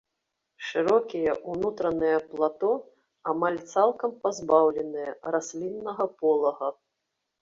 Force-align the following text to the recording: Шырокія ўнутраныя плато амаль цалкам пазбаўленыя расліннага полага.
Шырокія 0.67 1.33
ўнутраныя 1.55 2.17
плато 2.31 2.71
амаль 3.33 3.59
цалкам 3.75 4.11
пазбаўленыя 4.25 5.11
расліннага 5.37 6.13
полага. 6.23 6.67